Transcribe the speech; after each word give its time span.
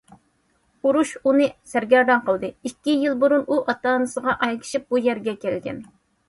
ئۇرۇش 0.87 1.09
ئۇنى 1.23 1.49
سەرگەردان 1.73 2.23
قىلدى، 2.29 2.49
ئىككى 2.69 2.95
يىل 3.03 3.19
بۇرۇن 3.25 3.45
ئۇ 3.51 3.59
ئاتا- 3.67 3.93
ئانىسىغا 3.99 4.35
ئەگىشىپ 4.49 4.89
بۇ 4.95 5.05
يەرگە 5.11 5.37
كەلگەن. 5.47 5.81